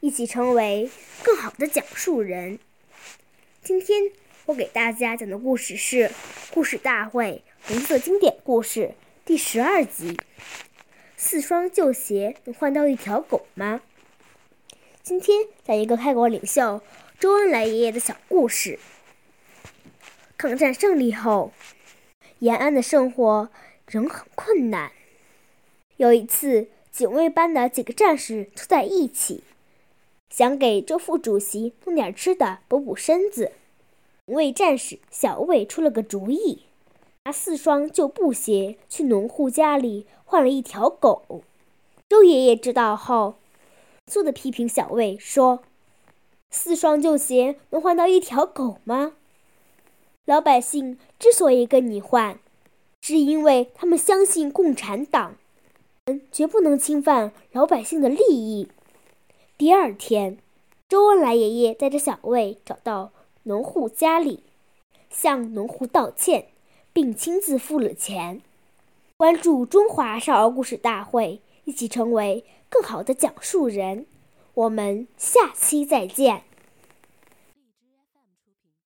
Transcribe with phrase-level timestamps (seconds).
[0.00, 0.88] 一起成为
[1.24, 2.60] 更好的讲述人。
[3.62, 4.12] 今天
[4.46, 6.04] 我给大家讲的故事是
[6.52, 8.94] 《故事大会》红色经典故事
[9.24, 10.16] 第十二集：
[11.16, 13.80] 四双旧鞋能换到一条狗吗？
[15.02, 16.80] 今天讲一个开国领袖
[17.18, 18.78] 周恩来爷爷的小故事。
[20.36, 21.52] 抗战胜利后，
[22.38, 23.50] 延安的生活
[23.88, 24.92] 仍很困难。
[25.96, 29.42] 有一次，警卫班的几个战士凑在一起。
[30.30, 33.52] 想给周副主席弄点吃的补补身子，
[34.26, 36.64] 为战士小魏出了个主意，
[37.24, 41.42] 拿四双旧布鞋去农户家里换了一条狗。
[42.08, 43.36] 周爷爷知道后，
[44.06, 45.62] 严肃地批评小魏说
[46.50, 49.14] ：“四双旧鞋能换到一条狗吗？
[50.24, 52.38] 老百姓之所以跟你换，
[53.02, 55.36] 是因为他们相信共产党，
[56.30, 58.68] 绝不能侵犯老百姓的利益。”
[59.58, 60.38] 第二天，
[60.88, 63.10] 周恩来爷爷带着小卫找到
[63.42, 64.44] 农户家里，
[65.10, 66.50] 向农户道歉，
[66.92, 68.40] 并亲自付了钱。
[69.16, 74.06] 关注中华少儿故事大会，一起成为更好的讲述人。
[74.54, 76.44] 我们下期再见。